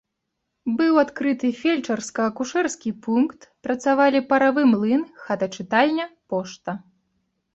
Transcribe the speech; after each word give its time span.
Быў 0.77 0.93
адкрыты 1.01 1.49
фельчарска-акушэрскі 1.61 2.89
пункт, 3.05 3.39
працавалі 3.67 4.19
паравы 4.33 4.63
млын, 4.71 5.03
хата-чытальня, 5.27 6.05
пошта. 6.33 6.71